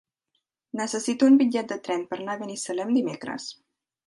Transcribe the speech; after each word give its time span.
Necessito 0.79 1.29
un 1.33 1.37
bitllet 1.41 1.69
de 1.75 1.79
tren 1.89 2.07
per 2.09 2.19
anar 2.21 2.35
a 2.39 2.43
Binissalem 2.43 2.97
dimecres. 3.01 3.49